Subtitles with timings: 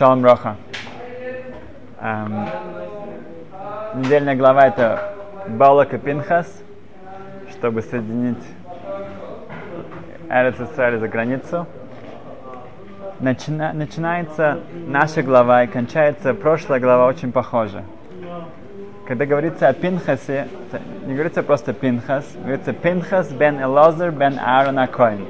[0.00, 0.56] Шалом Роха.
[2.00, 2.48] Эм,
[3.96, 5.12] недельная глава это
[5.46, 6.62] Балак и Пинхас,
[7.50, 8.42] чтобы соединить
[10.30, 11.66] Эрец Исраиль за границу.
[13.18, 17.84] Начина, начинается наша глава и кончается прошлая глава очень похожа.
[19.06, 20.48] Когда говорится о Пинхасе,
[21.04, 25.26] не говорится просто Пинхас, говорится Пинхас бен Элозер бен Аарон Акоин.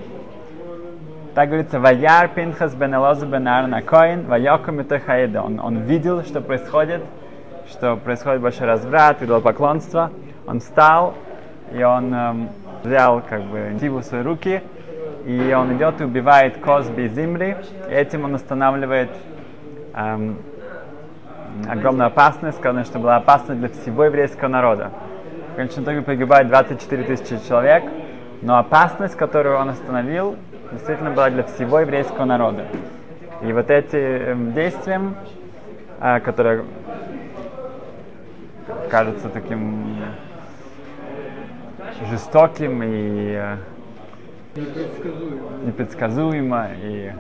[1.35, 6.41] Так говорится, Ваяр Пинхас бен Элозер бен Аарон Акоин, Вайоком и он, он видел, что
[6.41, 7.03] происходит,
[7.69, 10.11] что происходит большой разврат, идолопоклонство.
[10.49, 11.15] Он встал,
[11.73, 12.49] и он эм,
[12.83, 14.61] взял как бы инициативу в свои руки,
[15.25, 17.57] и он идет и убивает Козби и Зимри,
[17.89, 19.11] и этим он останавливает
[19.95, 20.37] эм,
[21.69, 24.91] огромную опасность, сказано, что была опасность для всего еврейского народа.
[25.53, 27.85] В конечном итоге погибает 24 тысячи человек,
[28.43, 30.37] но опасность, которую он остановил,
[30.73, 32.67] действительно была для всего еврейского народа.
[33.43, 35.01] И вот эти эм, действия,
[36.01, 36.65] э, которые
[38.91, 39.97] кажутся таким
[42.11, 43.57] жестоким и э,
[45.65, 46.71] Непредсказуемо.
[46.83, 47.13] и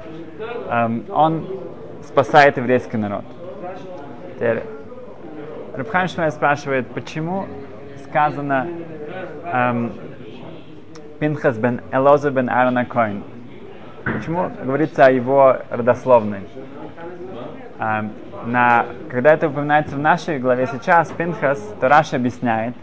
[0.69, 1.47] эм, он
[2.03, 3.25] спасает еврейский народ.
[4.35, 4.63] Теперь
[5.75, 7.47] Рабхайм Шмель спрашивает, почему
[8.05, 8.67] сказано
[9.45, 9.93] эм,
[11.19, 13.23] Пинхас бен Элоза бен Аарона Коин?
[14.05, 16.41] Почему говорится о его родословной?
[17.79, 18.13] Эм,
[18.47, 22.75] на, когда это упоминается в нашей главе сейчас, Пинхас, то Раша объясняет,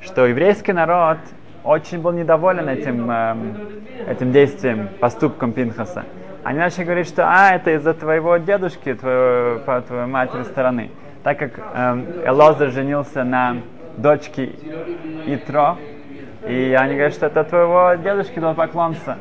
[0.00, 1.18] что еврейский народ
[1.62, 3.56] очень был недоволен этим, эм,
[4.06, 6.04] этим действием, поступком Пинхаса.
[6.42, 10.90] Они начали говорить, что а, это из-за твоего дедушки, твоего, по твоей матери стороны.
[11.22, 13.56] Так как эм, Элоза женился на
[13.96, 14.50] дочке
[15.26, 15.78] Итро,
[16.46, 19.16] и они говорят, что это твоего дедушки был поклонца.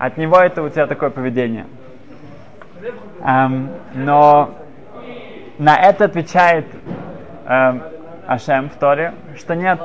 [0.00, 1.66] От него это у тебя такое поведение.
[3.22, 4.54] Эм, но
[5.58, 6.64] на это отвечает
[7.46, 7.82] эм,
[8.26, 9.78] Ашем в Торе, что нет.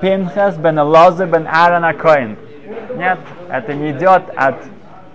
[0.00, 2.36] Пинхас бен Элоза бен Аарон Коин.
[2.96, 4.56] Нет, это не идет от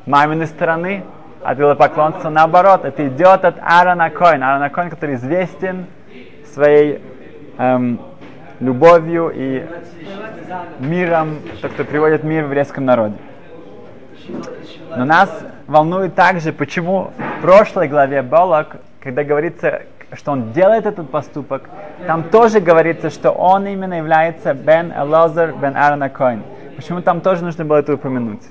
[0.05, 1.03] маминой стороны,
[1.43, 4.41] от идолопоклонства, наоборот, это идет от Аарона Коин.
[4.41, 5.87] Аарона Коин, который известен
[6.45, 7.01] своей
[7.57, 7.99] эм,
[8.61, 9.65] любовью и
[10.79, 13.17] миром, тот, кто приводит мир в еврейском народе.
[14.95, 15.29] Но нас
[15.67, 21.69] волнует также, почему в прошлой главе Болок, когда говорится, что он делает этот поступок,
[22.05, 26.43] там тоже говорится, что он именно является Бен Элозер Бен Аарона Коин.
[26.75, 28.43] Почему там тоже нужно было это упомянуть?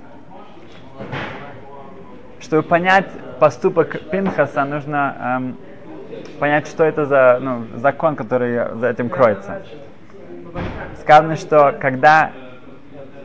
[2.40, 3.06] Чтобы понять
[3.38, 5.56] поступок Пинхаса, нужно эм,
[6.38, 9.62] понять, что это за ну, закон, который за этим кроется.
[11.00, 12.32] Сказано, что когда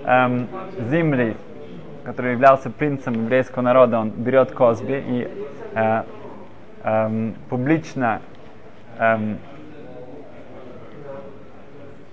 [0.05, 0.47] эм,
[0.89, 1.35] Зимри,
[2.07, 5.27] который являлся принцем еврейского народа, он берет Козби и
[5.73, 6.03] э,
[6.83, 8.21] эм, публично
[8.97, 9.39] эм,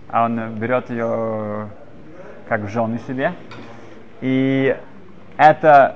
[0.08, 1.68] а он берет ее
[2.48, 3.34] как в жены себе.
[4.20, 4.76] И
[5.36, 5.94] это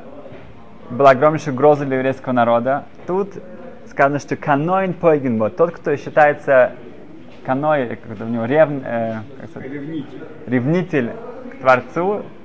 [0.90, 2.84] была огромнейшая угроза для еврейского народа.
[3.04, 3.32] Тут
[3.86, 6.70] сказано, что каноин пойгенбо, тот, кто считается
[7.44, 10.18] каной, у него рев, э, сказать, Ревнитель.
[10.46, 11.12] ревнитель
[11.50, 12.37] к Творцу, э,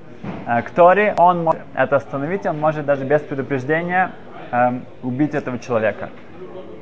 [0.45, 4.11] к Торе, он может это остановить, он может даже без предупреждения
[4.51, 6.09] э, убить этого человека.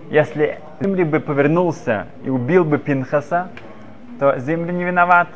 [0.10, 3.48] Если Зимри бы повернулся и убил бы Пинхаса,
[4.20, 5.30] то Зимри не виноват.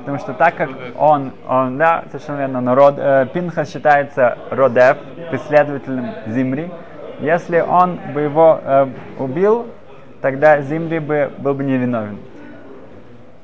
[0.00, 4.98] Потому что так как он, он да, совершенно верно, но род, э, Пинхас считается Родев,
[5.30, 6.70] преследователем Зимри.
[7.20, 8.86] Если он бы его э,
[9.18, 9.66] убил,
[10.20, 12.18] тогда Зимри бы был бы невиновен.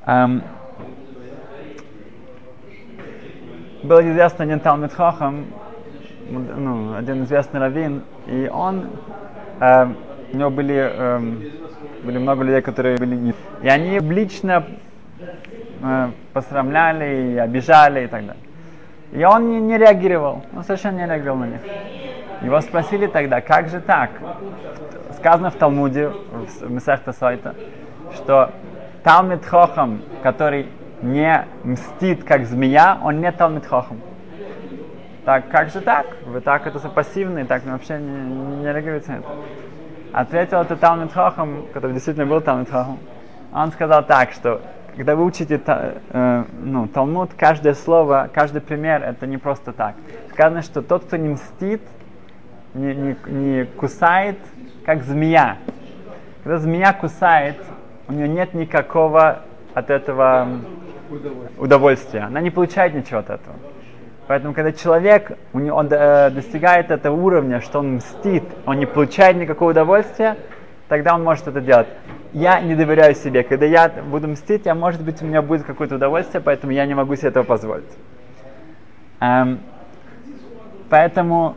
[0.06, 0.42] Эм,
[3.84, 5.46] был известный один Талмит Хохам,
[6.28, 8.88] ну, один известный раввин, и он,
[9.60, 9.86] э,
[10.32, 11.42] у него были, эм,
[12.02, 13.34] были много людей, которые были не...
[13.62, 14.64] И они лично
[15.82, 18.42] э, посрамляли и обижали и так далее.
[19.12, 21.60] И он не, не реагировал, он совершенно не реагировал на них.
[22.42, 24.10] Его спросили тогда, как же так?
[25.18, 27.54] Сказано в Талмуде, в Месахта Сойта,
[28.14, 28.50] что
[29.02, 30.68] Талмит Хохам, который
[31.04, 34.00] не мстит как змея, он не Талмит Хохам.
[35.24, 36.06] Так, как же так?
[36.26, 39.28] Вы так это пассивные, так вообще не, не реагируете на это.
[40.12, 42.98] Ответил это Талмит Хохам, который действительно был Талмит Хохам.
[43.52, 44.60] Он сказал так, что
[44.96, 49.94] когда вы учите э, ну, Талмуд, каждое слово, каждый пример, это не просто так.
[50.32, 51.82] Сказано, что тот, кто не мстит,
[52.74, 54.38] не, не, не кусает,
[54.84, 55.58] как змея.
[56.42, 57.56] Когда змея кусает,
[58.08, 59.40] у нее нет никакого
[59.74, 60.48] от этого
[61.10, 61.62] Удовольствие.
[61.62, 62.20] удовольствия.
[62.20, 63.56] Она не получает ничего от этого.
[64.26, 69.70] Поэтому, когда человек, он э, достигает этого уровня, что он мстит, он не получает никакого
[69.70, 70.38] удовольствия,
[70.88, 71.88] тогда он может это делать.
[72.32, 73.42] Я не доверяю себе.
[73.42, 76.94] Когда я буду мстить, я, может быть, у меня будет какое-то удовольствие, поэтому я не
[76.94, 77.84] могу себе этого позволить.
[79.20, 79.60] Эм,
[80.88, 81.56] поэтому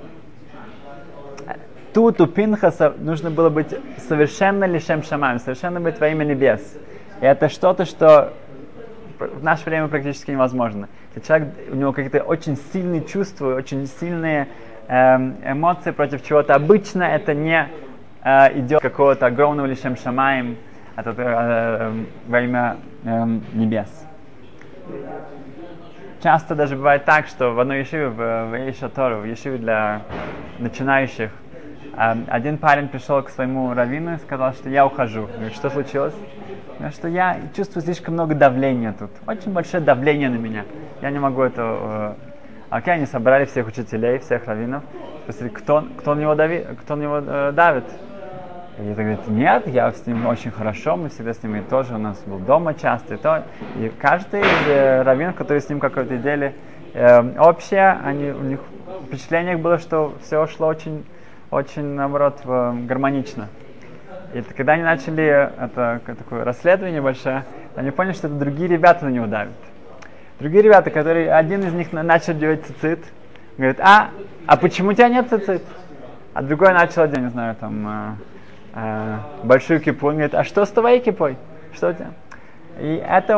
[1.94, 3.74] тут у Пинхаса нужно было быть
[4.10, 6.78] совершенно лишем шамаем, совершенно быть во имя небес.
[7.22, 8.34] И это что-то, что
[9.19, 10.90] в наше время практически невозможно.
[11.16, 14.48] Если человек, у него какие-то очень сильные чувства, очень сильные
[14.88, 17.68] эм, эмоции против чего-то, обычно это не
[18.24, 20.58] э, идет какого-то огромного лишем шамаем,
[20.96, 23.90] это э, э, во имя э, небес.
[26.24, 30.02] Часто даже бывает так, что в одной ешиве, в, в Ейшатору, в ешиве для
[30.60, 31.31] начинающих,
[31.96, 35.28] э, один парень пришел к своему раввину и сказал, что я ухожу.
[35.28, 36.16] Говорит, что случилось?
[36.92, 39.10] Что я чувствую слишком много давления тут.
[39.26, 40.64] Очень большое давление на меня.
[41.02, 41.62] Я не могу это...
[41.62, 42.14] Э,
[42.70, 44.84] окей, они собрали всех учителей, всех раввинов.
[45.24, 47.86] Спросили, кто, кто на него, дави, кто на него э, давит?
[48.80, 51.96] И это говорит, нет, я с ним очень хорошо, мы всегда с ним и тоже,
[51.96, 53.44] у нас был дома часто и то.
[53.78, 56.54] И каждый э, раввинов, которые с ним какое-то деле
[56.94, 58.60] э, общее, они, у них
[59.08, 61.04] впечатление было, что все шло очень,
[61.50, 63.48] очень, наоборот, гармонично.
[64.34, 67.46] И когда они начали это такое расследование большое,
[67.76, 69.54] они поняли, что это другие ребята на него давят.
[70.40, 73.00] Другие ребята, которые, один из них начал делать цицит,
[73.58, 74.10] говорит, а,
[74.46, 75.64] а почему у тебя нет цицит?
[76.34, 80.66] А другой начал, я не знаю, там, э, э, большую кипу, он говорит, а что
[80.66, 81.38] с твоей кипой?
[81.74, 82.12] Что у тебя?
[82.80, 83.34] И это,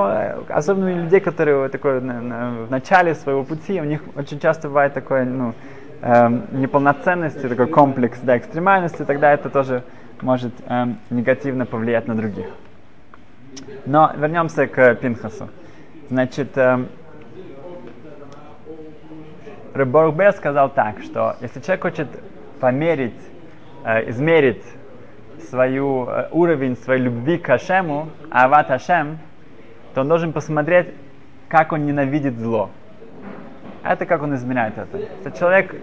[0.49, 4.39] э, особенно у людей, которые такой, на, на, в начале своего пути, у них очень
[4.39, 5.53] часто бывает такое, ну,
[6.01, 9.83] э, неполноценности, такой комплекс, да, экстремальности, тогда это тоже
[10.21, 12.47] может э, негативно повлиять на других.
[13.85, 15.49] Но вернемся к Пинхасу.
[16.09, 16.85] Значит, э,
[19.73, 22.07] Рыборбе сказал так, что если человек хочет
[22.59, 23.19] померить,
[23.85, 24.63] э, измерить
[25.49, 29.19] свою э, уровень своей любви к Хашему, Ават Хашем,
[29.93, 30.87] то он должен посмотреть,
[31.47, 32.69] как он ненавидит зло.
[33.83, 34.97] Это как он измеряет это.
[34.97, 35.75] Если человек,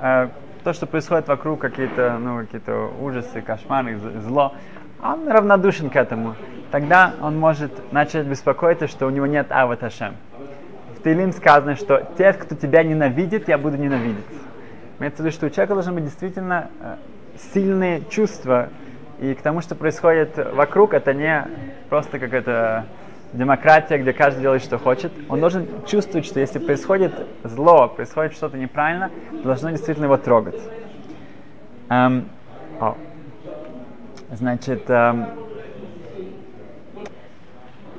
[0.00, 0.28] э,
[0.66, 2.60] то, что происходит вокруг, какие-то ну, какие
[3.00, 4.52] ужасы, кошмары, зло,
[5.00, 6.34] он равнодушен к этому.
[6.72, 10.16] Тогда он может начать беспокоиться, что у него нет Ават Хашем.
[10.98, 14.24] В Таилим сказано, что тех, кто тебя ненавидит, я буду ненавидеть.
[14.98, 16.96] Имеется в виду, что у человека должны быть действительно э,
[17.54, 18.70] сильные чувства.
[19.20, 21.46] И к тому, что происходит вокруг, это не
[21.90, 22.86] просто какая-то
[23.36, 25.12] демократия, где каждый делает, что хочет.
[25.28, 27.12] Он должен чувствовать, что если происходит
[27.44, 29.10] зло, происходит что-то неправильно,
[29.44, 30.60] должно действительно его трогать.
[31.88, 32.28] Эм,
[32.80, 32.96] о.
[34.32, 35.26] Значит, эм,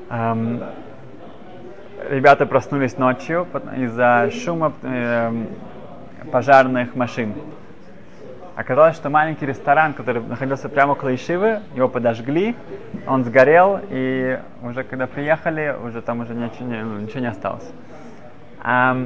[0.10, 0.63] эм,
[2.10, 3.48] ребята проснулись ночью
[3.78, 5.48] из-за шума эм,
[6.31, 7.34] пожарных машин.
[8.57, 12.56] Оказалось, что маленький ресторан, который находился прямо около Ишивы, его подожгли,
[13.06, 17.71] он сгорел, и уже когда приехали, уже там уже ничего не, ну, ничего не осталось.
[18.63, 19.06] А,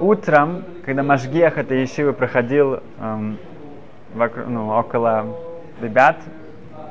[0.00, 3.38] утром, когда Машгех этой Ишивы проходил эм,
[4.14, 5.26] вокруг, ну, около
[5.80, 6.16] ребят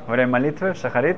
[0.07, 1.17] во время молитвы в Шахарит,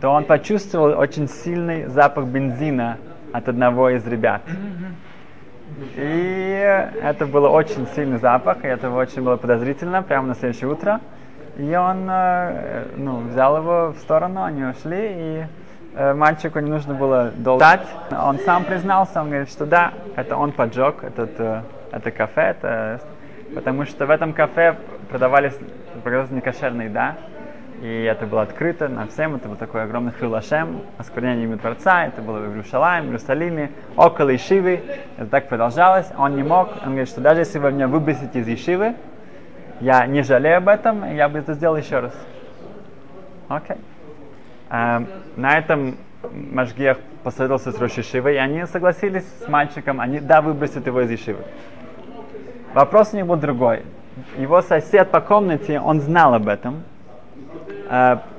[0.00, 2.98] то он почувствовал очень сильный запах бензина
[3.32, 4.42] от одного из ребят.
[5.96, 11.00] И это был очень сильный запах, и это очень было подозрительно прямо на следующее утро.
[11.56, 15.46] И он э, ну, взял его в сторону, они ушли, и
[15.94, 17.86] э, мальчику не нужно было долго ждать.
[18.10, 21.62] Он сам признался, он говорит, что да, это он поджег этот, э,
[21.92, 23.00] это кафе, это,
[23.54, 24.76] потому что в этом кафе
[25.08, 25.56] продавались,
[26.02, 27.16] продавалась некошерная еда,
[27.82, 32.22] и это было открыто на всем, это был такой огромный хилашем, осквернение имя Творца, это
[32.22, 34.82] было в Иерусалиме, в Иерусалиме, около Ишивы,
[35.16, 38.48] это так продолжалось, он не мог, он говорит, что даже если вы меня выбросите из
[38.48, 38.94] Ишивы,
[39.80, 42.14] я не жалею об этом, я бы это сделал еще раз.
[43.48, 43.76] Окей.
[43.76, 43.80] Okay.
[44.70, 45.96] Эм, на этом
[46.32, 51.10] Машгех посоветовался с Рош Ишивой, и они согласились с мальчиком, они, да, выбросят его из
[51.10, 51.44] Ишивы.
[52.72, 53.82] Вопрос у был другой.
[54.36, 56.82] Его сосед по комнате, он знал об этом,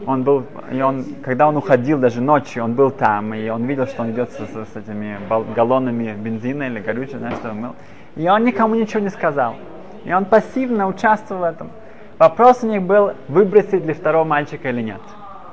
[0.05, 3.85] он был, и он, когда он уходил даже ночью, он был там, и он видел,
[3.87, 5.17] что он идет с, с, с этими
[5.55, 7.75] галлонами бензина или горючего, знаешь, что он был.
[8.15, 9.55] И он никому ничего не сказал.
[10.03, 11.69] И он пассивно участвовал в этом.
[12.17, 15.01] Вопрос у них был, выбросить ли второго мальчика или нет.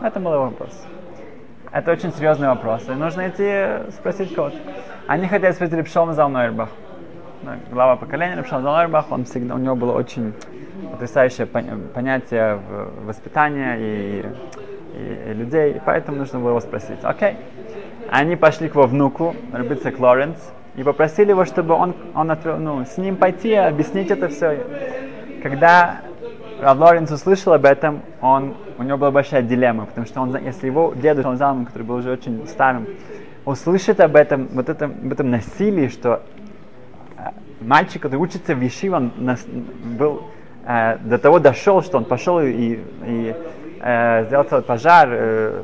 [0.00, 0.86] Это был вопрос.
[1.72, 2.88] Это очень серьезный вопрос.
[2.88, 4.56] И нужно идти спросить кого-то.
[5.06, 6.68] Они хотели спросить Репшон Залнойрбах.
[7.70, 10.34] Глава поколения Репшон Залнойрбах, он всегда, у него было очень
[10.92, 12.60] потрясающее понятие
[13.04, 14.26] воспитания и,
[14.94, 16.98] и, и людей, и поэтому нужно было его спросить.
[17.02, 17.36] Окей.
[18.10, 20.38] Они пошли к его внуку, Рубицек Лоренс,
[20.76, 24.64] и попросили его, чтобы он, он отвел, ну, с ним пойти, объяснить это все.
[25.42, 26.00] Когда
[26.60, 30.66] Рав Лоренц услышал об этом, он, у него была большая дилемма, потому что он, если
[30.66, 32.86] его дедушка, он Залман, который был уже очень старым,
[33.44, 36.22] услышит об этом, вот этом, об этом насилии, что
[37.18, 37.30] э,
[37.60, 40.22] мальчик, который учится в Ешиве, он нас, был,
[40.66, 43.36] э, до того дошел, что он пошел и, и
[43.80, 45.62] э, сделал целый пожар, э,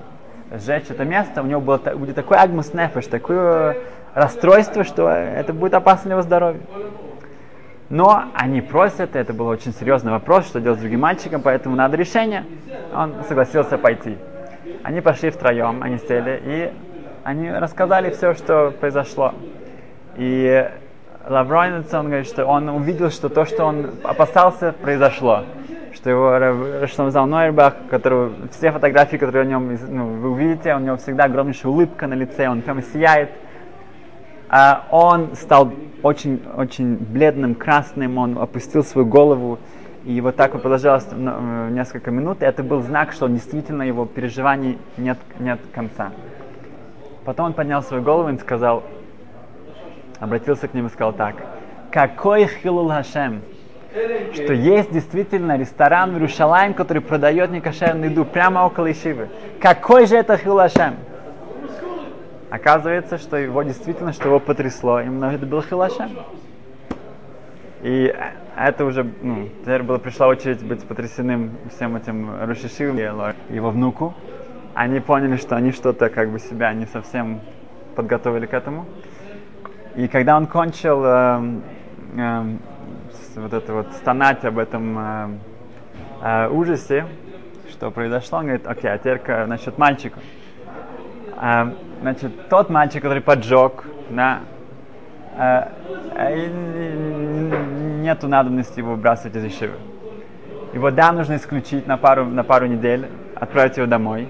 [0.52, 3.76] сжечь это место, у него было, будет такой агмус нефеш, такое
[4.14, 6.60] расстройство, что это будет опасно для его здоровья.
[7.90, 11.96] Но они просят, это был очень серьезный вопрос, что делать с другим мальчиком, поэтому надо
[11.96, 12.44] решение.
[12.94, 14.18] Он согласился пойти.
[14.82, 16.72] Они пошли втроем, они сели, и
[17.24, 19.34] они рассказали все, что произошло.
[20.16, 20.68] И
[21.28, 25.44] Лавронец, он говорит, что он увидел, что то, что он опасался, произошло.
[25.94, 30.96] Что его Раштамзал Нойербах, который, все фотографии, которые о нем ну, вы увидите, у него
[30.96, 33.30] всегда огромнейшая улыбка на лице, он прямо сияет.
[34.48, 39.58] А он стал очень, очень бледным, красным, он опустил свою голову,
[40.04, 44.06] и вот так вот продолжалось ну, несколько минут, и это был знак, что действительно его
[44.06, 46.12] переживаний нет, нет конца.
[47.26, 48.84] Потом он поднял свою голову и сказал,
[50.20, 51.36] обратился к ним и сказал так,
[51.90, 53.42] какой хилул Хашем,
[54.34, 59.28] что есть действительно ресторан в Иерушалаем, который продает некошерную еду прямо около Ишивы.
[59.60, 60.96] Какой же это хилул Хашем?
[62.50, 66.10] Оказывается, что его действительно, что его потрясло, именно это был Хилашем.
[67.82, 68.14] И
[68.56, 74.14] это уже, ну, теперь была, пришла очередь быть потрясенным всем этим Рушишивым и его внуку.
[74.74, 77.40] Они поняли, что они что-то как бы себя не совсем
[77.94, 78.86] подготовили к этому.
[79.98, 81.60] И когда он кончил э,
[82.16, 82.56] э,
[83.34, 85.28] вот это вот стонать об этом э,
[86.22, 87.06] э, ужасе,
[87.68, 90.20] что произошло, он говорит, окей, а теперь насчет мальчика.
[91.42, 94.38] Э, значит, тот мальчик, который поджег, да,
[95.36, 95.62] э,
[96.14, 96.46] э,
[98.00, 99.74] нету надобности его выбрасывать из ешивы.
[100.74, 104.28] Его да, нужно исключить на пару, на пару недель, отправить его домой.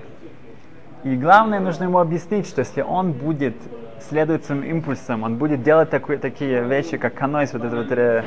[1.05, 3.55] И главное, нужно ему объяснить, что если он будет
[4.03, 8.25] следовать своим импульсам, он будет делать такие, такие вещи, как канойс, вот эта вот рев,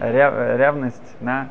[0.00, 1.48] ревность, да,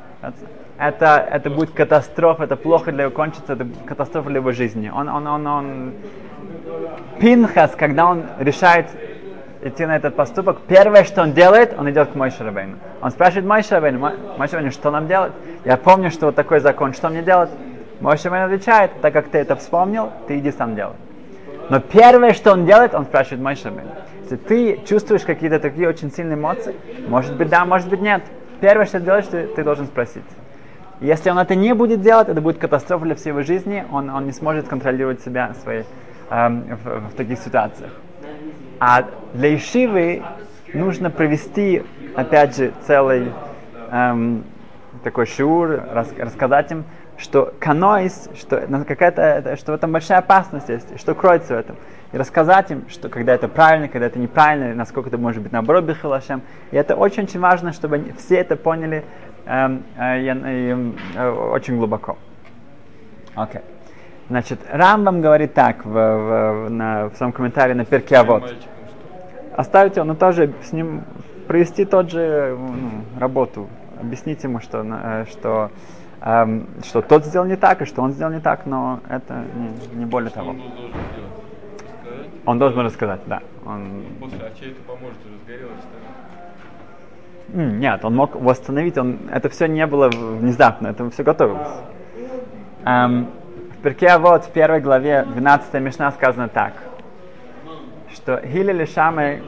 [0.77, 4.89] это, это будет катастрофа, это плохо для его кончится, это катастрофа для его жизни.
[4.89, 5.93] Он, он, он, он
[7.19, 8.87] Пинхас, когда он решает
[9.61, 12.43] идти на этот поступок, первое, что он делает, он идет к Мойше.
[13.01, 15.33] Он спрашивает Мойше Рабейну, что нам делать?
[15.65, 17.51] Я помню, что вот такой закон, что мне делать?
[17.99, 20.95] Мойше отвечает, так как ты это вспомнил, ты иди сам делай.
[21.69, 23.91] Но первое, что он делает, он спрашивает Мойше Рабейну.
[24.23, 26.75] Если ты чувствуешь какие-то такие очень сильные эмоции,
[27.07, 28.23] может быть да, может быть нет.
[28.59, 30.23] Первое, что ты делаешь, ты, ты должен спросить.
[31.01, 34.25] Если он это не будет делать, это будет катастрофа для всей его жизни, он, он
[34.25, 35.83] не сможет контролировать себя, свои
[36.29, 37.91] эм, в, в таких ситуациях.
[38.79, 40.21] А для Ишивы
[40.73, 41.83] нужно провести,
[42.15, 43.31] опять же, целый
[43.91, 44.43] эм,
[45.03, 46.85] такой шиур, рас, рассказать им,
[47.21, 51.75] что каноис, что какая-то, что в этом большая опасность есть, что кроется в этом.
[52.11, 55.85] И рассказать им, что когда это правильно, когда это неправильно, насколько это может быть наоборот
[55.85, 56.41] бихалашем.
[56.71, 59.05] И это очень-очень важно, чтобы все это поняли
[59.45, 62.17] эм, э, э, э, очень глубоко.
[63.35, 63.61] Окей.
[63.61, 63.63] Okay.
[64.31, 68.55] Значит, Рамбам говорит так в, в, на, в своем комментарии на перке вот.
[69.57, 71.03] Оставить его, но тоже с ним
[71.47, 73.67] провести тот же ну, работу.
[73.99, 75.69] Объяснить ему, что, э, что,
[76.21, 79.99] эм, что тот сделал не так, и что он сделал не так, но это не,
[79.99, 80.55] не более того.
[82.45, 83.41] Он должен рассказать, да.
[83.65, 84.03] Он...
[84.19, 89.67] После, а чей это поможет, уже сгорелось, что Нет, он мог восстановить, он, это все
[89.67, 91.69] не было внезапно, это все готовилось.
[92.85, 93.27] Эм,
[93.83, 96.73] Перке вот в первой главе 12 Мишна сказано так,
[98.13, 99.41] что Хилель и Шамы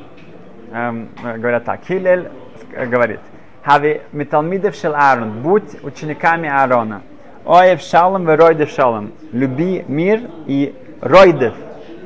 [0.71, 1.81] эм, говорят так.
[1.83, 2.29] Хилель
[2.71, 3.19] говорит,
[3.63, 7.01] Хави Миталмидев Шел Аарон, будь учениками Аарона.
[7.45, 9.13] Оев Шалом и Ройдев Шалом.
[9.31, 11.53] Люби мир и Ройдев.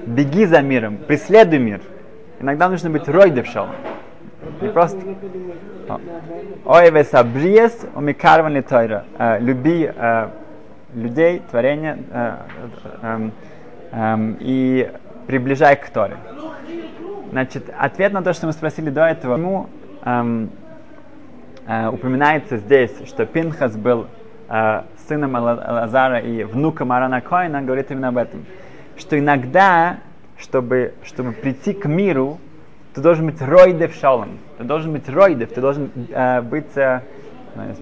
[0.05, 1.81] Беги за миром, преследуй мир.
[2.39, 3.75] Иногда нужно быть Ройдев Шалом.
[4.61, 4.99] Не просто.
[6.65, 9.05] Оев Сабриес, Умикарван Литойра.
[9.17, 10.29] Э, люби э,
[10.93, 13.29] людей, творения э,
[13.91, 14.91] э, и
[15.25, 16.17] приближай к Торе.
[17.31, 19.69] Значит, ответ на то, что мы спросили до этого, ему
[21.67, 24.07] э, упоминается здесь, что Пинхас был
[24.49, 28.45] э, сыном Лазара и внуком Арана Коина, говорит именно об этом.
[28.97, 29.97] Что иногда,
[30.37, 32.39] чтобы, чтобы прийти к миру,
[32.93, 34.39] ты должен быть ройдев шалом.
[34.57, 37.01] Ты должен быть ройдев, ты должен э, быть э,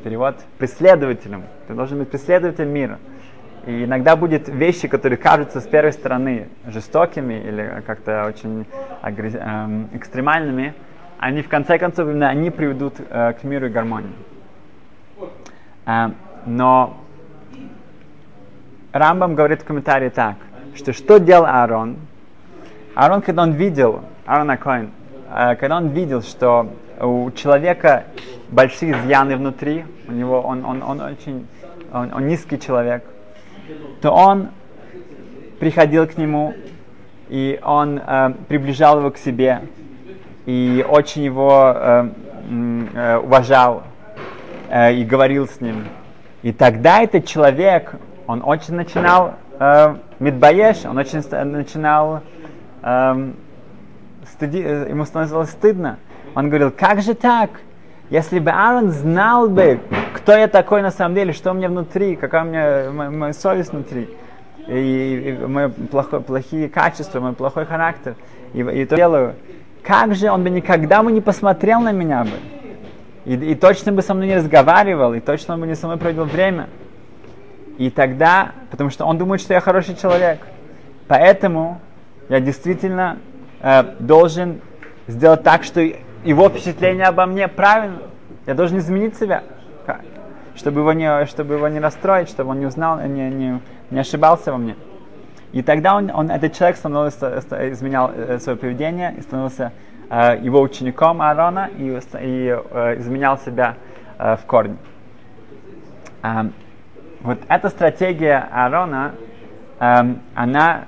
[0.04, 1.44] перевод, преследователем.
[1.68, 3.00] Ты должен быть преследователем мира.
[3.65, 8.65] И иногда будет вещи, которые кажутся с первой стороны жестокими или как-то очень
[9.01, 9.34] агресс...
[9.34, 10.75] эм, экстремальными,
[11.25, 14.13] они в конце концов именно они приведут э, к миру и гармонии.
[15.88, 16.12] Э,
[16.46, 16.98] но
[18.91, 20.36] Рамбам говорит в комментарии так,
[20.75, 21.98] что что делал Аарон?
[22.94, 24.91] Аарон, когда он видел, Аарон Акоин,
[25.36, 28.03] э, когда он видел, что у человека
[28.50, 31.48] большие изъяны внутри, у него он, он, он очень
[31.91, 33.03] он, он низкий человек,
[34.00, 34.50] то он
[35.60, 36.53] приходил к нему
[37.29, 39.63] и он э, приближал его к себе
[40.46, 42.10] и очень его э,
[42.94, 43.84] э, уважал
[44.70, 45.86] э, и говорил с ним.
[46.44, 47.96] И тогда этот человек,
[48.28, 52.22] он очень начинал э, медбоеш, он очень начинал,
[52.84, 53.32] э,
[54.32, 55.98] стыди, э, ему становилось стыдно.
[56.36, 57.50] Он говорил, как же так?
[58.10, 59.80] Если бы Аарон знал бы,
[60.14, 63.34] кто я такой на самом деле, что у меня внутри, какая у меня моя, моя
[63.34, 64.10] совесть внутри,
[64.68, 68.16] и, и мои плохо, плохие качества, мой плохой характер,
[68.54, 69.36] и, и то делаю,
[69.86, 72.32] как же он бы никогда бы не посмотрел на меня бы,
[73.25, 76.25] и, и точно бы со мной не разговаривал, и точно бы не со мной проводил
[76.25, 76.70] время.
[77.77, 80.39] И тогда, потому что он думает, что я хороший человек,
[81.08, 81.82] поэтому
[82.30, 83.20] я действительно
[83.62, 84.62] э, должен
[85.08, 88.00] сделать так, что его впечатление обо мне правильно.
[88.48, 89.44] Я должен изменить себя,
[90.56, 93.62] чтобы его не, чтобы его не расстроить, чтобы он не узнал, не, не,
[93.92, 94.75] не ошибался во мне.
[95.52, 97.40] И тогда он, он, этот человек становился,
[97.72, 99.72] изменял э, свое поведение и становился
[100.10, 101.88] э, его учеником Аарона и,
[102.22, 103.75] и э, изменял себя
[104.18, 104.78] э, в корне.
[106.24, 106.50] Э,
[107.22, 109.16] вот эта стратегия Аарона,
[109.80, 110.86] э, она,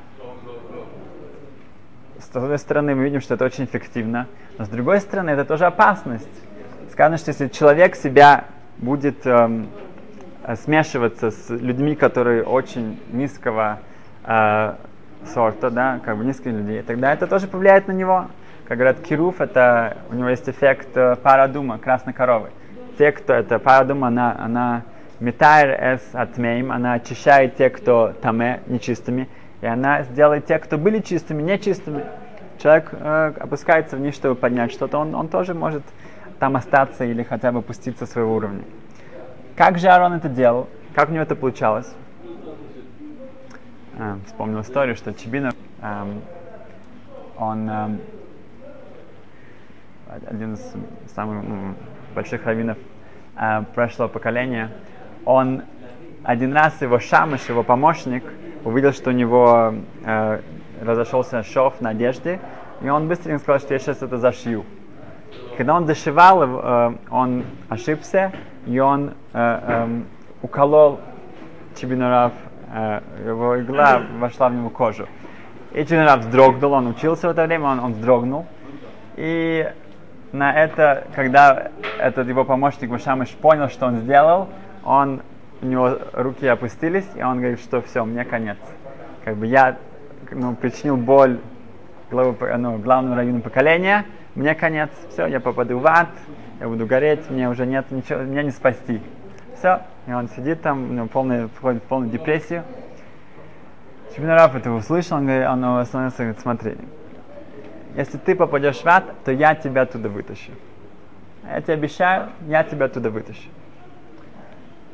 [2.19, 5.65] с одной стороны, мы видим, что это очень эффективно, но с другой стороны, это тоже
[5.65, 6.27] опасность.
[6.91, 8.45] Сказано, что если человек себя
[8.77, 9.69] будет эм,
[10.55, 13.79] смешиваться с людьми, которые очень низкого
[14.27, 14.73] э,
[15.33, 18.27] сорта, да, как бы низкие люди, тогда это тоже повлияет на него.
[18.67, 22.49] Как говорят, кируф, это у него есть эффект э, парадума, красной коровы.
[22.97, 24.81] Те, кто это парадума, она, она
[25.19, 29.27] метайр эс атмеем, она очищает тех, кто таме, нечистыми,
[29.61, 32.03] и она сделает тех, кто были чистыми, нечистыми
[32.61, 35.83] человек э, опускается вниз, чтобы поднять что-то, он, он тоже может
[36.39, 38.63] там остаться или хотя бы опуститься своего уровня.
[39.55, 40.67] Как же Аарон это делал?
[40.93, 41.91] Как у него это получалось?
[43.99, 46.19] Э, вспомнил историю, что Чебинов, э,
[47.39, 47.97] он э,
[50.27, 50.73] один из
[51.15, 51.73] самых ну,
[52.13, 52.77] больших раввинов
[53.39, 54.69] э, прошлого поколения,
[55.25, 55.63] он
[56.23, 58.23] один раз его шамыш, его помощник,
[58.63, 59.73] увидел, что у него
[60.05, 60.41] э,
[60.79, 62.39] разошелся шов на одежде,
[62.83, 64.63] и он быстренько сказал, что я сейчас это зашью.
[65.57, 68.31] Когда он зашивал, э, он ошибся,
[68.67, 70.01] и он э, э,
[70.43, 70.99] уколол
[71.75, 72.46] Чебинарав, э,
[73.25, 75.07] его игла вошла в него кожу.
[75.73, 78.45] И Чебинарав вздрогнул, он учился в это время, он, он вздрогнул.
[79.15, 79.69] И
[80.31, 84.49] на это, когда этот его помощник Машамыш понял, что он сделал,
[84.83, 85.21] он,
[85.61, 88.57] у него руки опустились, и он говорит, что все, мне конец.
[89.23, 89.77] Как бы я
[90.31, 91.39] ну, причинил боль
[92.09, 96.09] главу, ну, главному району поколения, мне конец, все, я попаду в ад,
[96.59, 99.01] я буду гореть, мне уже нет ничего, меня не спасти.
[99.57, 102.63] Все, и он сидит там, ну, полный, входит в полную депрессию.
[104.15, 106.77] Чебинарав это услышал, он, говорит, он остановился и говорит, смотри,
[107.95, 110.51] если ты попадешь в ад, то я тебя оттуда вытащу.
[111.43, 113.49] Я тебе обещаю, я тебя оттуда вытащу.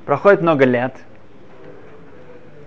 [0.06, 0.96] Проходит много лет,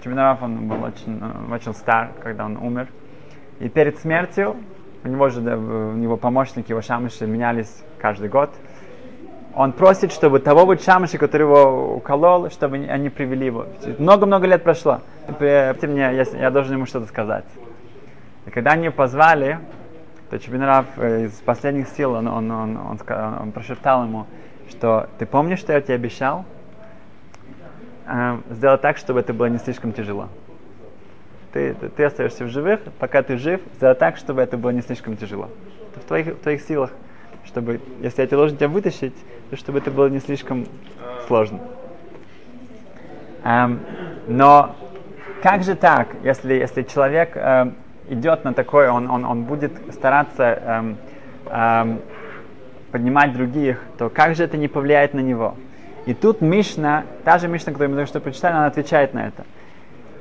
[0.03, 2.89] Чеминаров, он был очень, э, очень стар, когда он умер.
[3.59, 4.57] И перед смертью
[5.03, 8.51] у него же, у него помощники, его шамыши менялись каждый год.
[9.57, 13.67] Он просит, чтобы того вот шамыша, который его уколол, чтобы они привели его.
[13.99, 15.01] Много-много лет прошло.
[15.39, 17.47] Поверьте мне, я, я должен ему что-то сказать.
[18.47, 19.59] И когда они позвали,
[20.31, 24.27] то Чебинарав э, из последних сил, он, он, он, он, он, он прошептал ему,
[24.69, 26.45] что ты помнишь, что я тебе обещал?
[28.07, 30.29] э, сделать так, чтобы это было не слишком тяжело.
[31.53, 34.83] Ты, ты, ты остаешься в живых, пока ты жив, сделать так, чтобы это было не
[34.83, 35.49] слишком тяжело.
[35.93, 36.91] Это в твоих, в твоих силах,
[37.45, 39.15] чтобы, если я тебе должен тебя вытащить,
[39.55, 40.67] чтобы это было не слишком
[41.27, 41.61] сложно.
[43.45, 43.81] Эм,
[44.27, 44.75] но
[45.43, 47.75] как же так, если, если человек эм,
[48.09, 50.97] идет на такой, он, он, он будет стараться эм,
[51.47, 52.01] эм,
[52.91, 55.55] поднимать других, то как же это не повлияет на него?
[56.07, 59.45] И тут Мишна, та же Мишна, которую мы только что прочитали, она отвечает на это.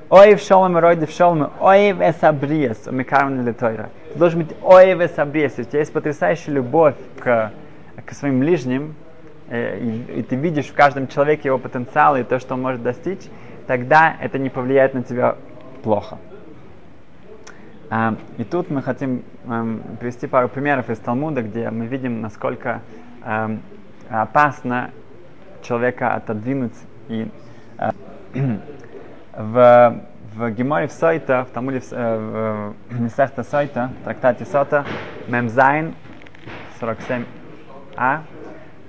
[0.10, 3.90] Ой в шолом рой в шолом, ой в эсабриес, умикарван литойра.
[4.14, 5.54] Ты должен быть ой в эсабриес.
[5.58, 7.52] У тебя есть потрясающая любовь к,
[8.06, 9.05] к своим ближним, э,
[9.50, 13.22] и, и ты видишь в каждом человеке его потенциал и то, что он может достичь,
[13.68, 15.36] тогда это не повлияет на тебя
[15.84, 16.18] плохо.
[17.90, 22.82] А, и тут мы хотим эм, привести пару примеров из Талмуда, где мы видим, насколько
[23.24, 23.62] эм,
[24.10, 24.90] опасно
[25.62, 26.76] человека отодвинуть
[27.08, 27.30] и
[27.78, 27.92] э,
[29.38, 30.02] в,
[30.36, 34.86] в Геморе в Сойта, в Талмуде в, э, в Месахта Сойта, трактате Сота,
[35.28, 35.94] Мемзайн
[36.82, 38.22] 47а,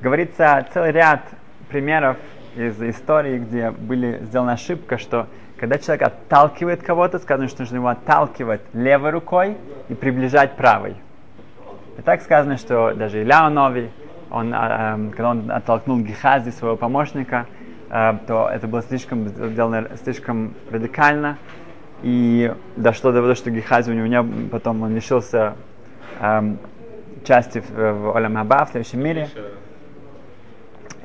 [0.00, 1.22] говорится целый ряд
[1.68, 2.16] примеров
[2.56, 5.26] из истории, где были сделана ошибка, что
[5.58, 9.56] когда человек отталкивает кого-то, сказано, что нужно его отталкивать левой рукой
[9.88, 10.96] и приближать правой.
[11.98, 13.90] И так сказано, что даже Илья Нови,
[14.30, 17.46] он, э, когда он оттолкнул Гехази, своего помощника,
[17.90, 21.38] э, то это было слишком сделано слишком радикально.
[22.02, 25.54] И дошло до того, что Гехази у него не, потом он лишился
[26.20, 26.54] э,
[27.24, 29.28] части в, в Хаба, в следующем мире.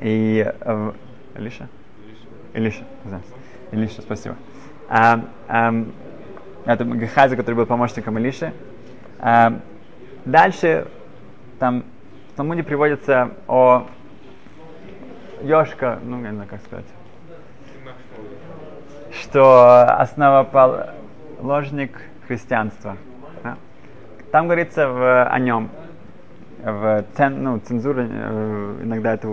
[0.02, 0.92] И э,
[1.36, 1.68] Илиша?
[2.54, 3.20] Илиша, да.
[3.70, 4.34] Илиша, спасибо.
[4.88, 5.72] А, а,
[6.66, 8.52] это Гехази, который был помощником Илиши.
[9.20, 9.60] А,
[10.24, 10.88] дальше
[11.60, 11.84] там
[12.32, 13.86] в Талмуде приводится о
[15.42, 16.86] Йошка, ну, не знаю, как сказать,
[19.12, 22.96] что основоположник христианства.
[23.44, 23.56] Да?
[24.32, 25.70] Там говорится в, о нем,
[26.62, 29.28] в цен, ну, цензура э, иногда это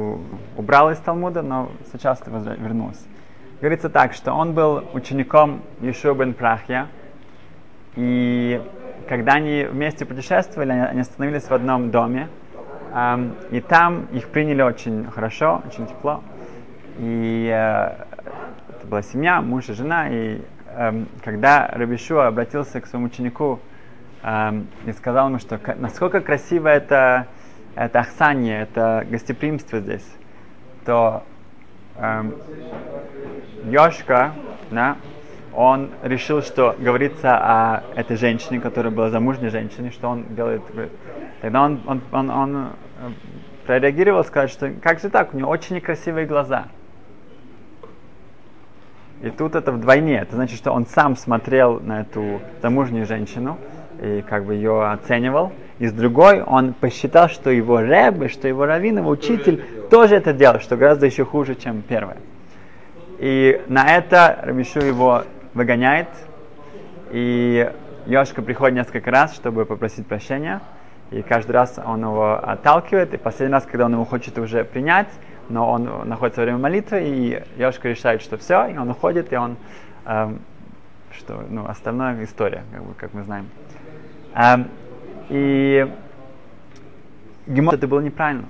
[0.57, 3.05] убрала из Талмуда, но сейчас это вернулось.
[3.61, 6.87] Говорится так, что он был учеником Ешуа бен Прахья,
[7.95, 8.61] и
[9.07, 12.29] когда они вместе путешествовали, они остановились в одном доме,
[12.93, 16.23] эм, и там их приняли очень хорошо, очень тепло.
[16.97, 18.05] И э,
[18.69, 23.59] это была семья, муж и жена, и э, когда Рабишу обратился к своему ученику
[24.23, 27.27] эм, и сказал ему, что насколько красиво это,
[27.75, 30.07] это ахсание, это гостеприимство здесь,
[30.85, 31.23] то
[31.97, 32.35] эм,
[33.65, 34.33] Йошка,
[34.71, 34.97] да,
[35.53, 40.61] он решил, что говорится о этой женщине, которая была замужней женщиной, что он делает.
[41.41, 42.67] Тогда он, он, он, он э,
[43.65, 46.67] прореагировал, сказать, что как же так, у нее очень некрасивые глаза.
[49.21, 50.19] И тут это вдвойне.
[50.19, 53.57] Это значит, что он сам смотрел на эту замужнюю женщину
[54.01, 55.51] и как бы ее оценивал.
[55.79, 60.33] И с другой он посчитал, что его рэбы, что его раввин, его учитель тоже, это
[60.33, 62.17] делал, что гораздо еще хуже, чем первое.
[63.17, 66.09] И на это Рабишу его выгоняет.
[67.11, 67.69] И
[68.05, 70.61] Йошка приходит несколько раз, чтобы попросить прощения.
[71.11, 73.13] И каждый раз он его отталкивает.
[73.13, 75.09] И последний раз, когда он его хочет уже принять,
[75.49, 79.35] но он находится во время молитвы, и Йошка решает, что все, и он уходит, и
[79.35, 79.57] он,
[80.05, 80.39] эм,
[81.11, 83.49] что, ну, остальная история, как, бы, как мы знаем.
[84.35, 84.69] Эм,
[85.29, 85.91] и
[87.47, 88.45] Гемор это было неправильно.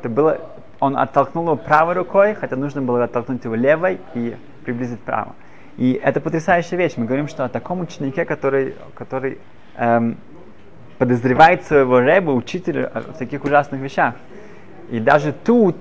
[0.00, 0.40] Это было
[0.82, 5.36] он оттолкнул его правой рукой, хотя нужно было оттолкнуть его левой и приблизить право.
[5.76, 6.94] И это потрясающая вещь.
[6.96, 9.38] Мы говорим, что о таком ученике, который, который
[9.76, 10.18] эм,
[10.98, 14.16] подозревает своего рэба, учителя в таких ужасных вещах.
[14.90, 15.76] И даже тут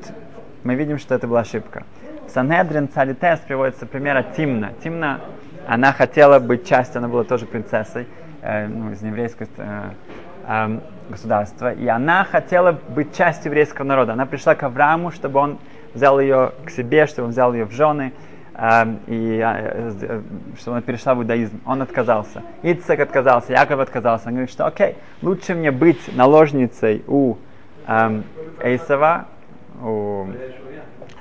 [0.63, 1.83] мы видим, что это была ошибка.
[2.27, 4.73] В Санедрин Цалитес приводится пример Тимна.
[4.83, 5.21] Тимна,
[5.67, 8.05] она хотела быть частью, она была тоже принцессой,
[8.41, 9.89] э, ну, из еврейской э,
[10.47, 14.13] э, государства, и она хотела быть частью еврейского народа.
[14.13, 15.59] Она пришла к Аврааму, чтобы он
[15.93, 18.13] взял ее к себе, чтобы он взял ее в жены,
[18.55, 20.21] э, и э,
[20.59, 21.59] чтобы она перешла в иудаизм.
[21.65, 22.43] Он отказался.
[22.63, 24.27] Ицек отказался, Яков отказался.
[24.27, 27.35] Он говорит, что окей, лучше мне быть наложницей у
[27.87, 28.21] э,
[28.61, 29.25] Эйсова,
[29.83, 30.27] у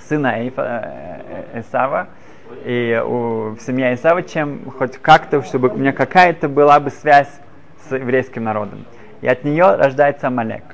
[0.00, 1.22] сына Эйфа,
[1.54, 2.08] Эсава,
[2.64, 7.30] и у, в семье Исава, чем хоть как-то, чтобы у меня какая-то была бы связь
[7.88, 8.84] с еврейским народом
[9.20, 10.64] и от нее рождается Амалек.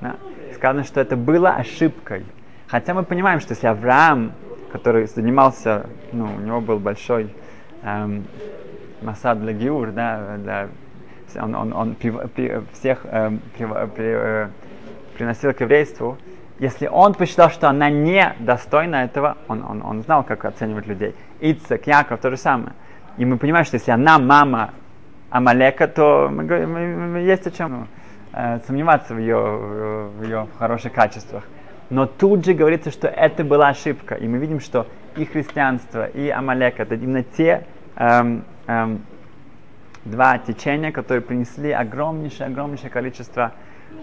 [0.00, 0.16] Да?
[0.54, 2.24] Сказано, что это было ошибкой.
[2.68, 4.32] Хотя мы понимаем, что если Авраам,
[4.72, 7.34] который занимался, ну, у него был большой
[7.82, 8.24] эм,
[9.02, 10.68] масад для Гиур, да,
[11.36, 14.48] он, он, он при, при, всех эм, при, при, э,
[15.16, 16.18] приносил к еврейству,
[16.58, 21.14] если он посчитал, что она не достойна этого, он, он, он знал, как оценивать людей.
[21.40, 22.72] Ицек, Яков, то же самое.
[23.16, 24.70] И мы понимаем, что если она мама
[25.30, 27.86] Амалека, то мы, мы, мы, есть о чем
[28.32, 29.36] э, сомневаться в ее,
[30.16, 31.44] в ее хороших качествах.
[31.90, 34.14] Но тут же говорится, что это была ошибка.
[34.14, 37.64] И мы видим, что и христианство, и Амалек это именно те
[37.96, 39.02] эм, эм,
[40.04, 43.52] два течения, которые принесли огромнейшее, огромнейшее количество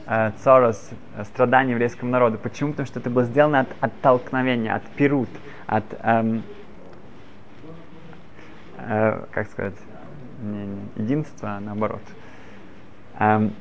[0.07, 0.89] э, цорос,
[1.23, 2.37] страданий еврейскому народу.
[2.37, 2.71] Почему?
[2.71, 5.29] Потому что это было сделано от оттолкновения, от пирут,
[5.67, 6.43] от, эм,
[8.77, 9.75] э, как сказать,
[10.41, 12.01] не, не единство, а наоборот.
[13.19, 13.53] Эм,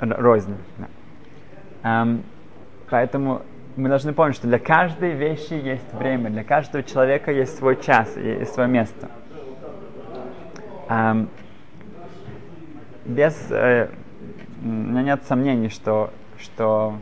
[0.00, 2.02] рознь да.
[2.02, 2.22] эм,
[2.90, 3.42] поэтому
[3.76, 8.16] мы должны помнить, что для каждой вещи есть время, для каждого человека есть свой час
[8.16, 9.08] и, и свое место.
[10.88, 11.28] Эм,
[13.04, 13.88] без, э,
[14.62, 16.98] у меня нет сомнений, что, что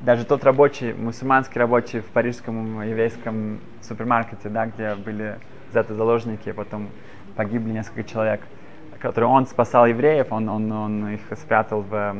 [0.00, 5.38] даже тот рабочий, мусульманский рабочий в парижском еврейском супермаркете, да, где были
[5.70, 6.88] взяты заложники, потом
[7.36, 8.40] погибли несколько человек,
[8.98, 12.16] который он спасал евреев, он, он, он их спрятал в,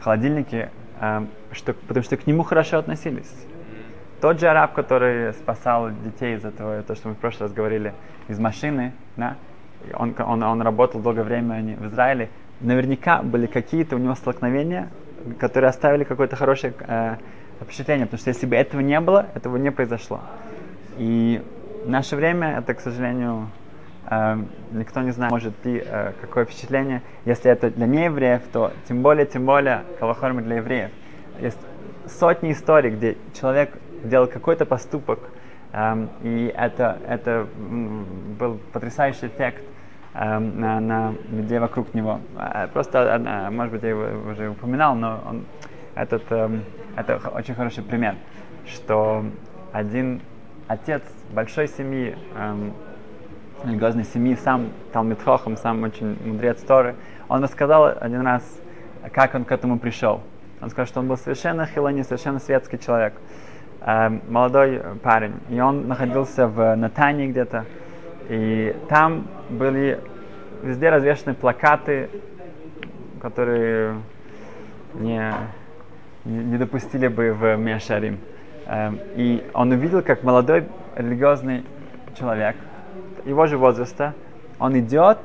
[0.00, 3.32] в холодильнике, э, что, потому что к нему хорошо относились.
[4.20, 7.92] Тот же араб, который спасал детей из этого, то, что мы в прошлый раз говорили,
[8.28, 9.36] из машины, да,
[9.94, 12.30] он, он, он работал долгое время в Израиле,
[12.62, 14.88] наверняка были какие-то у него столкновения,
[15.38, 17.16] которые оставили какое-то хорошее э,
[17.60, 20.20] впечатление, потому что если бы этого не было, этого не произошло.
[20.98, 21.42] И
[21.84, 23.48] в наше время это, к сожалению,
[24.10, 24.36] э,
[24.72, 27.02] никто не знает, может ли э, какое впечатление.
[27.24, 30.90] Если это для неевреев, то тем более, тем более, Калахорма для евреев.
[31.40, 31.58] Есть
[32.06, 33.70] сотни историй, где человек
[34.04, 35.20] делал какой-то поступок,
[35.72, 37.46] э, и это, это
[38.38, 39.62] был потрясающий эффект
[40.14, 42.20] на, на людей вокруг него.
[42.36, 45.44] Э, просто, э, может быть, я его уже упоминал, но он,
[45.94, 46.64] этот, эм,
[46.96, 48.16] это очень хороший пример,
[48.66, 49.24] что
[49.72, 50.20] один
[50.68, 52.72] отец большой семьи, эм,
[53.64, 56.94] религиозной семьи, сам Талмит Хохам, сам очень мудрец Торы,
[57.28, 58.42] он рассказал один раз,
[59.12, 60.20] как он к этому пришел.
[60.60, 63.14] Он сказал, что он был совершенно хилони, совершенно светский человек,
[63.80, 65.34] э, молодой парень.
[65.48, 67.64] И он находился в Натании где-то,
[68.28, 70.00] и там были
[70.62, 72.08] везде развешаны плакаты,
[73.20, 73.96] которые
[74.94, 75.32] не,
[76.24, 78.18] не допустили бы в Мешарим.
[78.66, 81.64] Эм, и он увидел, как молодой религиозный
[82.18, 82.56] человек,
[83.24, 84.14] его же возраста,
[84.58, 85.18] он идет,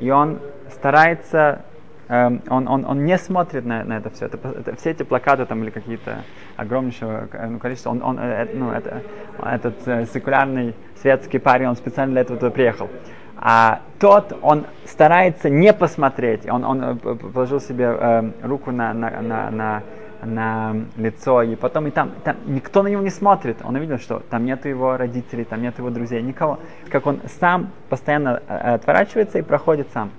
[0.00, 1.64] и он старается,
[2.10, 4.26] он, он, он не смотрит на, на это все.
[4.26, 6.24] Это, это, все эти плакаты там или какие-то
[6.56, 9.02] огромнейшего ну, количества, он, он, э, ну, это,
[9.42, 12.88] этот э, секулярный светский парень, он специально для этого туда приехал.
[13.36, 19.22] А тот, он старается не посмотреть, он, он э, положил себе э, руку на, на,
[19.22, 19.82] на, на,
[20.22, 23.58] на лицо, и потом и там, там никто на него не смотрит.
[23.64, 26.58] Он увидел, что там нет его родителей, там нет его друзей, никого.
[26.90, 30.10] Как он сам постоянно э, отворачивается и проходит сам.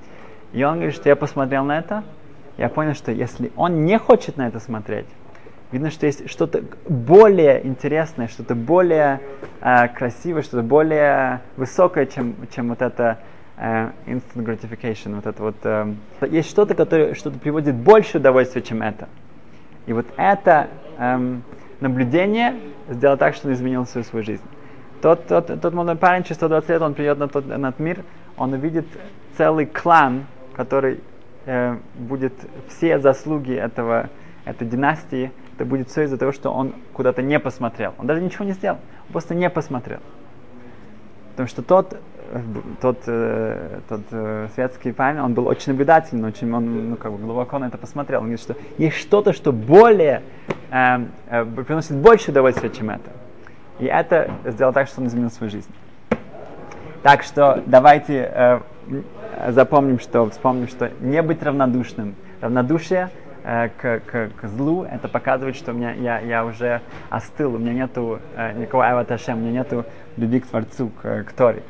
[0.54, 2.04] И он говорит, что я посмотрел на это,
[2.58, 5.08] я понял, что если он не хочет на это смотреть,
[5.72, 9.22] Видно, что есть что-то более интересное, что-то более
[9.62, 13.20] э, красивое, что-то более высокое, чем, чем вот это
[13.56, 15.16] э, instant gratification.
[15.16, 15.94] Вот это вот, э,
[16.30, 19.08] есть что-то, которое что-то приводит больше удовольствия, чем это.
[19.86, 21.38] И вот это э,
[21.80, 22.56] наблюдение
[22.90, 24.44] сделало так, что он изменил всю свою жизнь.
[25.02, 28.04] Тот, тот, тот молодой парень, через 120 лет, он придет на, тот, на этот мир,
[28.36, 28.86] он увидит
[29.38, 31.00] целый клан, который
[31.46, 32.34] э, будет
[32.68, 34.10] все заслуги этого,
[34.46, 37.94] этой династии это будет все из-за того, что он куда-то не посмотрел.
[38.00, 40.00] Он даже ничего не сделал, он просто не посмотрел.
[41.32, 41.94] Потому что тот,
[42.32, 42.42] э,
[42.82, 47.20] тот, э, тот э, светский парень, он был очень наблюдательный, очень, он ну, как бы
[47.20, 48.22] глубоко на это посмотрел.
[48.22, 50.24] Он говорит, что есть что-то, что более,
[50.72, 53.12] э, э, приносит больше удовольствия, чем это.
[53.80, 55.72] И это сделало так, что он изменил свою жизнь.
[57.04, 58.60] Так что давайте э,
[59.50, 62.16] запомним, что, вспомним, что не быть равнодушным.
[62.42, 63.10] Равнодушие–
[63.44, 67.58] Э, к, к, к злу, это показывает, что у меня, я, я уже остыл, у
[67.58, 69.84] меня нету э, никакого аваташем, у меня нету
[70.16, 71.64] любви к Творцу, к, к Торе.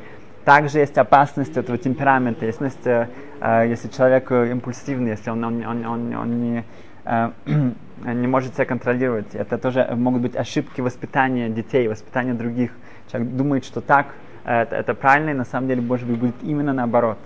[0.44, 3.08] Также есть опасность этого темперамента, есть, э,
[3.40, 6.64] э, если человек импульсивный, если он, он, он, он, он не,
[7.06, 7.30] э,
[8.04, 9.34] не может себя контролировать.
[9.34, 12.72] Это тоже могут быть ошибки воспитания детей, воспитания других.
[13.10, 14.08] Человек думает, что так,
[14.44, 17.18] э, это, это правильно, и на самом деле, может быть, будет именно наоборот.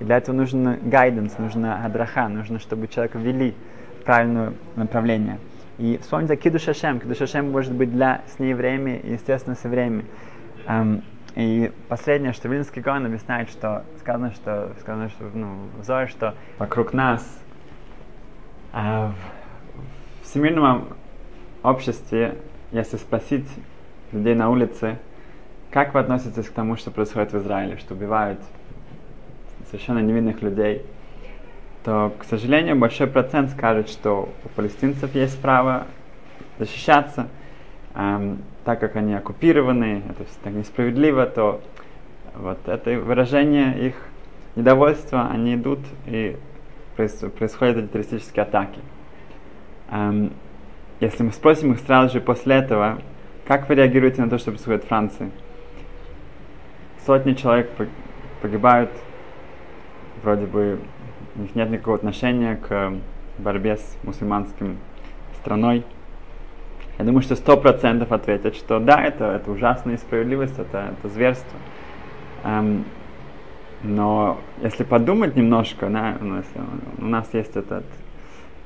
[0.00, 3.54] И для этого нужен гайденс, нужна адраха, нужно, чтобы человека вели
[4.04, 5.38] правильное направление.
[5.78, 7.00] И вспомните Киду Шашем.
[7.00, 10.06] Киду Шашем может быть для с ней время и, естественно, со временем.
[10.66, 11.02] Um,
[11.36, 16.92] и последнее, что Вильнский Гаон объясняет, что сказано, что, сказано, что ну, в что вокруг
[16.92, 17.22] нас
[18.72, 19.12] uh,
[20.22, 20.88] в всемирном
[21.62, 22.38] обществе,
[22.72, 23.48] если спросить
[24.12, 24.98] людей на улице,
[25.70, 28.40] как вы относитесь к тому, что происходит в Израиле, что убивают
[29.70, 30.82] совершенно невинных людей,
[31.84, 35.86] то, к сожалению, большой процент скажет, что у палестинцев есть право
[36.58, 37.28] защищаться,
[37.94, 41.60] эм, так как они оккупированы, это так несправедливо, то
[42.34, 43.94] вот это выражение их
[44.56, 46.36] недовольства, они идут и
[46.96, 48.80] происходят эти террористические атаки.
[49.90, 50.32] Эм,
[51.00, 52.98] если мы спросим их сразу же после этого,
[53.46, 55.30] как вы реагируете на то, что происходит в Франции?
[57.06, 57.70] Сотни человек
[58.42, 58.90] погибают,
[60.22, 60.78] вроде бы
[61.36, 62.92] у них нет никакого отношения к
[63.38, 64.78] борьбе с мусульманским
[65.40, 65.84] страной.
[66.98, 71.58] Я думаю, что сто процентов ответят, что да, это, это ужасная несправедливость, это, это зверство.
[72.42, 72.84] Эм,
[73.82, 76.44] Но если подумать немножко, да, у, нас,
[76.98, 77.84] у нас есть этот,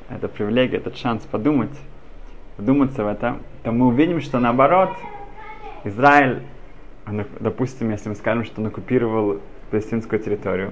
[0.08, 1.78] эта привилегия, этот шанс подумать,
[2.56, 4.90] вдуматься в это, то мы увидим, что наоборот,
[5.84, 6.42] Израиль,
[7.40, 10.70] допустим, если мы скажем, что он оккупировал палестинскую территорию,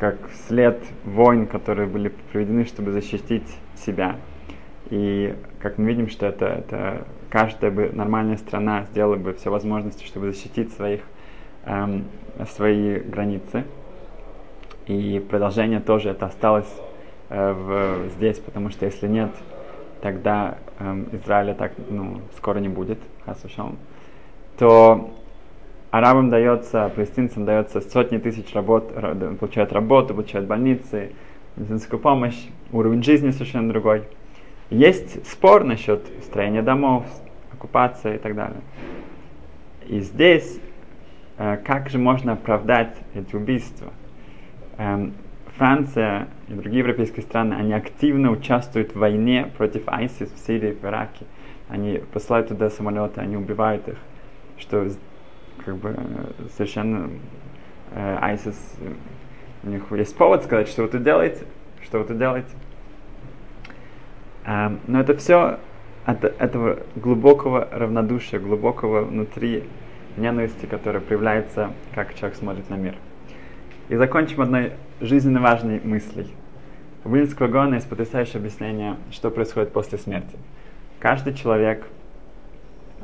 [0.00, 0.16] как
[0.48, 4.16] след войн, которые были проведены, чтобы защитить себя.
[4.88, 10.04] И как мы видим, что это, это каждая бы нормальная страна сделала бы все возможности,
[10.06, 11.02] чтобы защитить своих,
[11.66, 12.06] эм,
[12.48, 13.64] свои границы.
[14.86, 16.72] И продолжение тоже это осталось
[17.28, 19.30] э, в, здесь, потому что если нет,
[20.00, 22.98] тогда эм, Израиля так ну, скоро не будет,
[24.58, 25.10] то
[25.90, 28.92] арабам дается, палестинцам дается сотни тысяч работ,
[29.38, 31.12] получают работу, получают больницы,
[31.56, 34.04] медицинскую помощь, уровень жизни совершенно другой.
[34.70, 37.04] Есть спор насчет строения домов,
[37.52, 38.60] оккупации и так далее.
[39.88, 40.60] И здесь,
[41.38, 43.92] э, как же можно оправдать эти убийства?
[44.78, 45.12] Эм,
[45.56, 50.84] Франция и другие европейские страны, они активно участвуют в войне против ISIS в Сирии, в
[50.84, 51.26] Ираке.
[51.68, 53.96] Они посылают туда самолеты, они убивают их,
[54.58, 54.88] что
[55.64, 55.96] как бы
[56.56, 57.10] совершенно
[57.92, 58.36] э,
[59.62, 61.44] у них есть повод сказать, что вы тут делаете,
[61.82, 62.48] что вы тут делаете.
[64.46, 65.58] Э, но это все
[66.04, 69.64] от этого глубокого равнодушия, глубокого внутри
[70.16, 72.96] ненависти, которая проявляется, как человек смотрит на мир.
[73.88, 76.26] И закончим одной жизненно важной мыслью.
[77.04, 80.36] У Вильнского Гона есть потрясающее объяснение, что происходит после смерти.
[80.98, 81.86] Каждый человек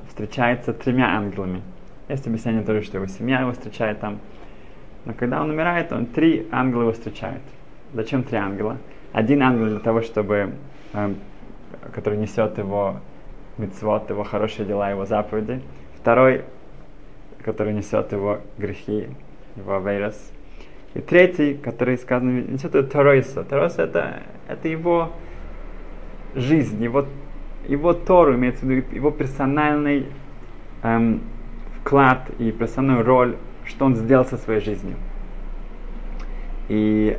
[0.09, 1.63] встречается тремя ангелами–
[2.09, 4.21] есть объяснение тоже, что его семья его встречает там.
[5.05, 7.43] Но когда он умирает, он три ангела его встречает.
[7.93, 8.79] Зачем три ангела?
[9.13, 10.55] Один ангел для того, чтобы,
[10.93, 11.15] э,
[11.93, 13.01] который несет его
[13.59, 15.63] мецвод, его хорошие дела, его заповеди.
[15.99, 16.45] Второй,
[17.43, 19.09] который несет его грехи,
[19.57, 20.33] его вейрос.
[20.95, 23.45] И третий, который сказано, несет его Торойса.
[23.45, 25.13] Торойса это, это его
[26.35, 27.07] жизнь, его,
[27.69, 30.07] его Тору, имеется в виду его персональный
[30.83, 31.23] эм,
[31.87, 34.97] вклад и персональную роль, что он сделал со своей жизнью.
[36.69, 37.17] И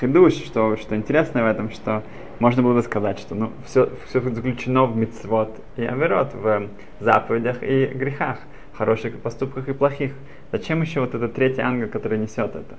[0.00, 2.02] хидуш, что, что интересно в этом, что
[2.38, 6.68] можно было бы сказать, что ну, все, все заключено в мицвод и аверот, в
[7.00, 8.38] заповедях и грехах,
[8.72, 10.12] хороших поступках и плохих.
[10.52, 12.76] Зачем еще вот этот третий ангел, который несет это?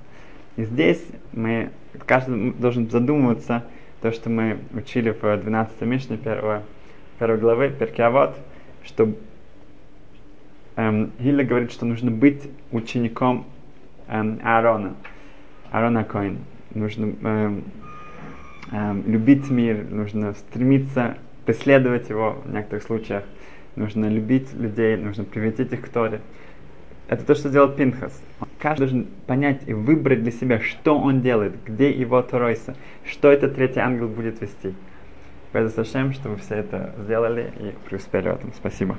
[0.56, 1.70] И здесь мы,
[2.06, 3.62] каждый должен задумываться,
[4.02, 6.60] то, что мы учили в 12 Мишне, первой,
[7.20, 8.34] первой главы, Перкиавод,
[8.82, 9.14] что
[10.76, 13.46] эм, Гилля говорит, что нужно быть учеником
[14.08, 14.94] эм, Аарона,
[15.70, 16.38] Аарона Коин.
[16.74, 17.64] Нужно эм,
[18.72, 23.24] эм, любить мир, нужно стремиться преследовать его в некоторых случаях,
[23.76, 26.20] нужно любить людей, нужно приветить их к Торе.
[27.06, 28.18] Это то, что делал Пинхас.
[28.58, 33.56] Каждый должен понять и выбрать для себя, что он делает, где его Торойса, что этот
[33.56, 34.74] третий ангел будет вести.
[35.50, 38.52] Спасибо, чтобы вы все это сделали и преуспели в этом.
[38.56, 38.96] Спасибо.